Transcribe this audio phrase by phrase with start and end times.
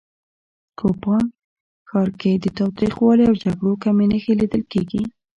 [0.79, 1.25] کوپان
[1.89, 5.01] ښار کې د تاوتریخوالي او جګړو کمې نښې لیدل کېږي